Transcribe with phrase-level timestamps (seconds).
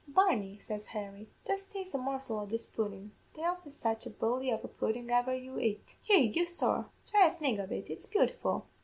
[0.07, 4.49] "'Barney,' says Harry, 'just taste a morsel o' this pudden; divle the such a bully
[4.49, 6.85] of a pudden ever you ett; here, your sowl!
[7.05, 8.65] thry a snig of it it's beautiful.'